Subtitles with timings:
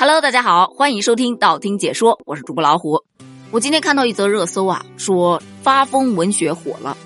[0.00, 3.02] Hello，大家好，欢迎收听道听解说，我是主播老虎。
[3.50, 6.96] 我今天看到一则热搜啊，说发疯文学火了。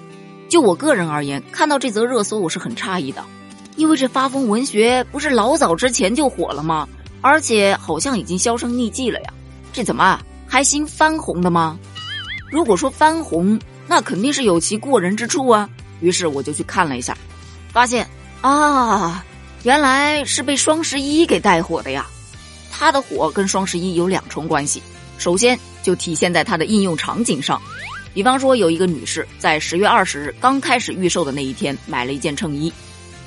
[0.51, 3.25] 就我个人而言，看到这则热搜我是很诧异的，
[3.77, 6.87] 因为这发疯文学不是老早之前就火了吗？
[7.23, 9.33] 而且好像已经销声匿迹了呀，
[9.73, 11.79] 这怎么还兴翻红的吗？
[12.51, 15.67] 如果说翻红，那肯定是有其过人之处啊。
[16.01, 17.17] 于是我就去看了一下，
[17.73, 18.07] 发现
[18.43, 19.25] 啊，
[19.63, 22.07] 原来是被双十一给带火的呀。
[22.83, 24.83] 它的火跟双十一有两重关系，
[25.17, 27.63] 首先就体现在它的应用场景上，
[28.13, 32.73] 比方说有一个女士在十月二十日刚开始预售的那一天买了一件衬衣，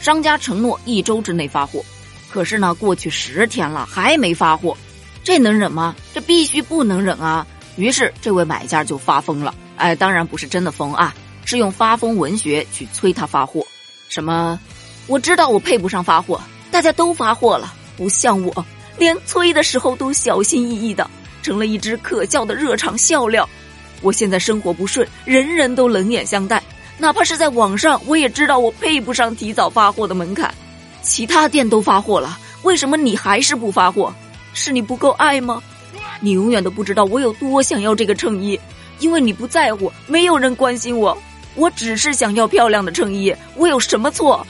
[0.02, 1.82] 商家承诺一周之内发货，
[2.30, 4.76] 可是呢过去十天了还没发货，
[5.24, 5.96] 这能忍吗？
[6.14, 7.48] 这必须不能忍啊！
[7.78, 11.16] 于是这位买家就发疯了，哎，当然不是真的疯啊，
[11.46, 13.66] 是用发疯文学去催他发货，
[14.10, 14.60] 什么？
[15.08, 16.42] 我知道我配不上发货，
[16.72, 18.66] 大家都发货了，不像我。
[18.98, 21.10] 连催的时候都小心翼翼的，
[21.42, 23.48] 成了一只可笑的热场笑料。
[24.02, 26.62] 我现在生活不顺，人人都冷眼相待，
[26.98, 30.54] 哪怕是在网上，我也知道我配不上提早发货的门槛。
[31.02, 34.14] 其他店都发货了，为什么你还是不发货？
[34.54, 35.62] 是你不够爱吗？
[36.20, 38.60] 你永远都不知道我有多想要这个衬衣，
[39.00, 41.18] 因为你不在乎，没有人关心我。
[41.56, 44.46] 我只是想要漂亮的衬衣，我有什么错？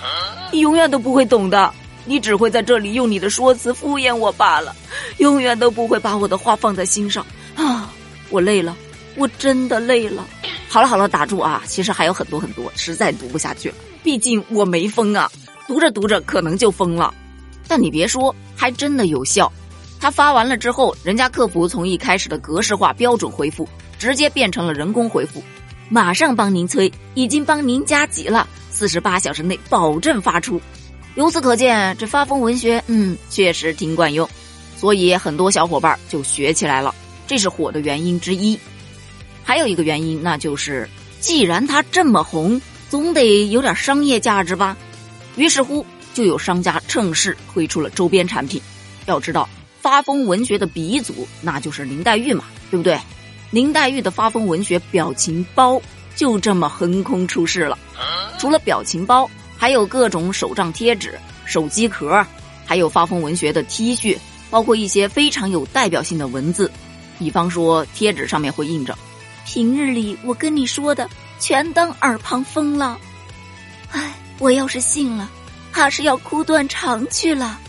[0.51, 1.73] 你永远都不会懂的。
[2.05, 4.75] 你只会在这里用你的说辞敷衍我罢了，
[5.17, 7.25] 永远都不会把我的话放在心上
[7.55, 7.91] 啊！
[8.29, 8.75] 我累了，
[9.15, 10.25] 我真的累了。
[10.67, 11.63] 好了好了，打住啊！
[11.65, 13.75] 其实还有很多很多，实在读不下去了。
[14.03, 15.31] 毕竟我没疯啊，
[15.67, 17.13] 读着读着可能就疯了。
[17.67, 19.51] 但你别说，还真的有效。
[19.99, 23.67] 他发完了之后，人家客服从一开始的格式化标准回复，
[23.97, 25.41] 直接变成了人工回复，
[25.89, 30.61] 马上帮您催，已经帮您加急了，四十八小时内保证发出。
[31.15, 34.29] 由此可见，这发疯文学，嗯，确实挺管用，
[34.75, 36.93] 所以很多小伙伴就学起来了，
[37.25, 38.59] 这是火的原因之一。
[39.41, 40.89] 还有一个原因，那就是
[41.21, 44.75] 既然它这么红，总得有点商业价值吧。
[45.37, 48.61] 于是乎，就有商家趁势推出了周边产品。
[49.05, 49.47] 要知道，
[49.79, 52.99] 发疯文学的鼻祖那就是林黛玉嘛，对不对？
[53.51, 55.81] 林黛玉的发疯文学表情包
[56.13, 57.79] 就这么横空出世了。
[58.37, 59.29] 除了表情包。
[59.57, 62.25] 还有各种手账贴纸、手机壳，
[62.65, 64.17] 还有发疯文学的 T 恤，
[64.49, 66.71] 包括一些非常有代表性的文字，
[67.17, 68.97] 比方说贴纸上面会印着
[69.45, 72.97] “平日里我跟你说的全当耳旁风了”，
[73.91, 75.29] 唉，我要是信了，
[75.71, 77.59] 怕是要哭断肠去了。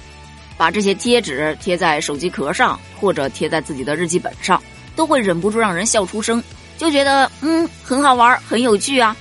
[0.57, 4.63] 把这些贴纸贴在手机壳上，或者贴在自己的日记本上，
[4.97, 6.43] 都会忍不住让人笑出声，
[6.79, 9.15] 就觉得嗯很好玩，很有趣啊。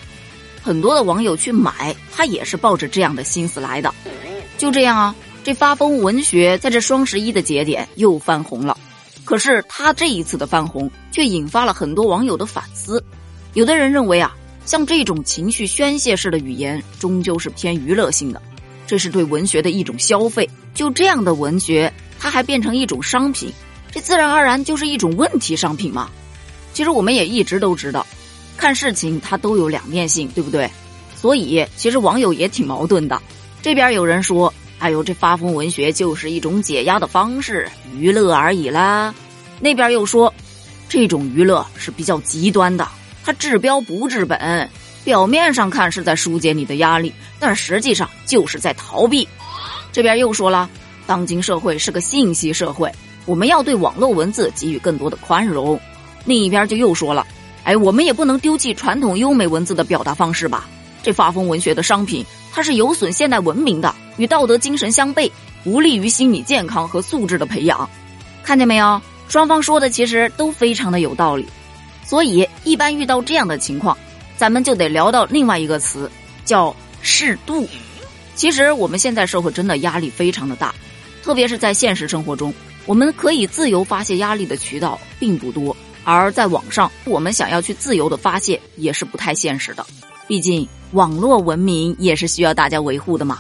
[0.66, 3.94] 很多的网友去买，他也是抱着这样的心思来的。
[4.58, 8.76] 就这样啊，这发疯文学在这双十一的节点又翻红了。
[9.24, 13.04] 可是他这一次的翻红，却引发了很多网友的反思。
[13.54, 18.42] 有的人认为啊，像这种情绪宣泄式的语言，终究是偏娱乐性的，
[18.88, 20.50] 这是对文学的一种消费。
[20.74, 23.54] 就这样的文学，它还变成一种商品，
[23.92, 26.10] 这自然而然就是一种问题商品嘛。
[26.74, 28.04] 其实我们也一直都知道。
[28.66, 30.68] 看事情它都有两面性，对不对？
[31.16, 33.22] 所以其实网友也挺矛盾的。
[33.62, 39.14] 这边有人说：“哎呦，这发疯文学就是一种解压的方式，娱乐而已啦。”
[39.62, 40.34] 那边又说
[40.90, 42.88] ：“这种娱乐是比较极端的，
[43.24, 44.68] 它治标不治本。
[45.04, 49.28] 表面上看是在疏解你的压力，但实际上就是在逃避。”
[49.94, 50.68] 这边又说了
[51.06, 52.92] ：“当今社会是个信息社会，
[53.28, 55.80] 我们要对网络文字给予更多的宽容。”
[56.26, 57.28] 另一边就又说了。
[57.66, 60.70] 哎，我们也不能丢弃传统优美文字的表达方式吧？
[61.04, 65.30] 这发疯文学的商品，它是有损现代文明的，与道德精神相悖，
[65.64, 67.90] 不利于心理健康和素质的培养。
[68.44, 69.02] 看见没有？
[69.28, 71.46] 双方说的其实都非常的有道理。
[72.04, 73.98] 所以，一般遇到这样的情况，
[74.38, 76.10] 咱们就得聊到另外一个词，
[76.46, 77.68] 叫适度。
[78.36, 80.74] 其实，我们现在社会真的压力非常的大，
[81.24, 82.54] 特别是在现实生活中，
[82.86, 85.76] 我们可以自由发泄压力的渠道并不多。
[86.14, 89.86] 而在网上，我们想要去自由的发泄也是不太现实的，
[90.28, 93.40] 毕竟网络文明也是需要大家维护的嘛。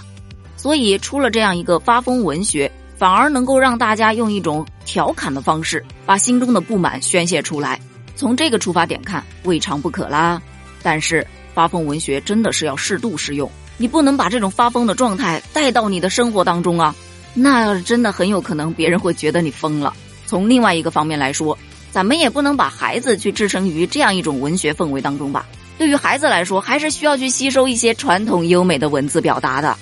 [0.57, 7.79] 所以出了这样一个发疯文学，反而能够让大家用一种调侃的方式，把心中的不满宣泄出来。
[8.15, 10.41] 从这个出发点看，未尝不可啦。
[10.81, 13.47] 但是发疯文学真的是要适度使用，
[13.77, 16.95] 你不能把这种发疯的状态带到你的生活当中啊，
[17.35, 19.93] 那要是真的很有可能别人会觉得你疯了。
[20.25, 21.55] 从另外一个方面来说。
[21.95, 25.45] 咱们也不能把孩子去置身于这样一种文学氛围当中吧。
[25.77, 29.77] 对于孩子来说，还是需要去吸收一些传统优美的文字表达的。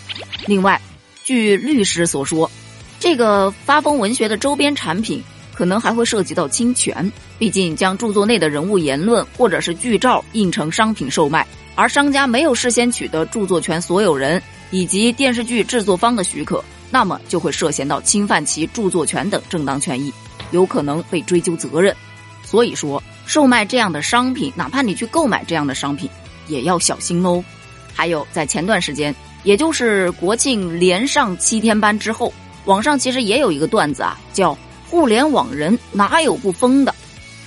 [0.46, 0.80] 另外，
[1.24, 2.52] 据律师所说，
[3.00, 5.24] 这个发疯文学的周边产品
[5.56, 11.44] 可能还会涉及到侵权，毕竟将著作内的人物言论或者是剧照印成商品售卖，
[11.74, 14.40] 而商家没有事先取得著作权所有人
[14.70, 16.64] 以及电视剧制作方的许可，
[16.94, 20.14] 那么就会涉嫌到侵犯其著作权等正当权益，
[20.52, 21.96] 有可能被追究责任。
[22.44, 26.08] 所以说，售卖这样的商品，哪怕你去购买这样的商品，
[26.48, 27.44] 也要小心喽。
[27.96, 29.14] 还有，在前段时间，
[29.44, 32.32] 也就是国庆连上七天班之后。
[32.66, 34.56] 网上其实也有一个段子啊，叫
[34.88, 36.94] “互联网人哪有不疯的”，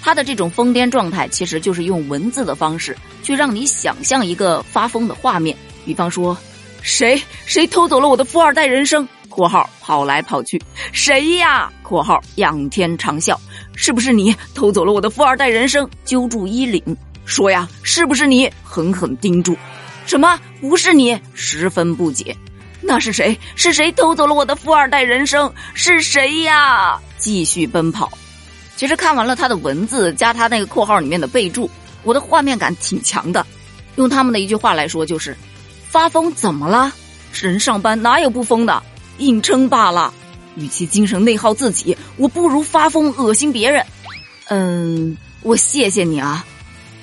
[0.03, 5.57] 他的这种疯癫状态其实就是用文字的方式去让你想象一个发疯的画面。
[5.85, 6.37] 比方说，
[6.83, 10.59] 谁谁偷走了我的富二代人生（括号跑来跑去），
[10.93, 13.37] 谁呀（括号仰天长啸），
[13.77, 15.87] 是不是你偷走了我的富二代人生？
[16.07, 16.83] 揪住衣领
[17.27, 18.51] 说呀，是不是你？
[18.65, 19.55] 狠狠盯住，
[20.07, 21.21] 什么不是你？
[21.35, 22.35] 十分不解。
[22.81, 23.39] 那是谁？
[23.57, 25.53] 是谁偷走了我的富二代人生？
[25.75, 26.99] 是谁呀？
[27.19, 28.11] 继续奔跑。
[28.75, 31.71] 其实看完了他的文字加他那个括号里面的备注，
[32.05, 33.45] 我的画面感挺强的。
[33.97, 35.37] 用他们的一句话来说，就是
[35.91, 36.91] 发疯怎么了？
[37.35, 38.83] 人上班哪有不疯的？
[39.19, 40.13] 硬撑罢了。
[40.57, 43.85] 与其精神内耗自己，我不如发疯恶心别人。
[44.49, 46.45] 嗯，我谢谢你啊，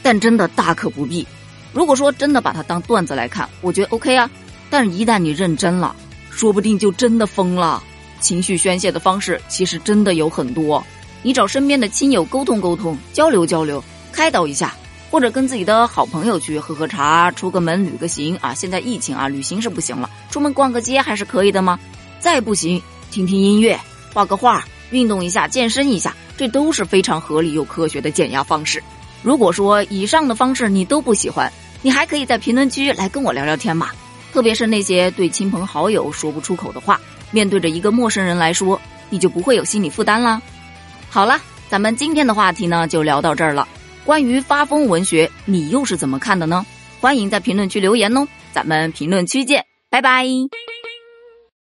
[0.02, 1.28] 但真的大可不必。
[1.72, 4.30] 如果说真的把它当段子来看，我觉得 OK 啊。
[4.70, 5.96] 但是，一旦你认真了，
[6.32, 7.84] 说不定就真的疯了。
[8.20, 10.84] 情绪宣泄的方式其实真的有很多，
[11.22, 14.74] 你找身边的亲友沟通沟通，交流交流，开导一下，
[15.12, 18.52] 或者跟自己的好朋友去喝喝茶，出个门旅个行啊。
[18.54, 21.78] 现在疫情啊，旅行是不行了，出门逛个街还是可以的吗？
[22.24, 22.82] 再不行，
[23.12, 23.78] 听听音乐，
[24.14, 28.82] 画个画，运动一下，健身一下，这都是非常合理又科学的减压方式。
[29.22, 33.90] 如果说以上的方式你都不喜欢，你还可以在评论区来跟我聊聊天嘛。
[34.32, 36.98] 特别是那些对亲朋好友说不出口的话，
[37.32, 38.80] 面对着一个陌生人来说，
[39.10, 40.42] 你就不会有心理负担啦。
[41.10, 41.38] 好了，
[41.68, 43.68] 咱们今天的话题呢就聊到这儿了。
[44.06, 46.66] 关于发疯文学，你又是怎么看的呢？
[47.02, 50.24] 欢迎在评论区留言哦，咱们评论区见，拜拜。